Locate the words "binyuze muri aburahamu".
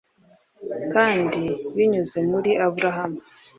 1.75-3.19